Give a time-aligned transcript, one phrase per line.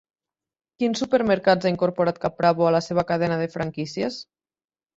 [0.83, 4.21] Quins supermercats ha incorporat Caprabo a la seva cadena de franquícies?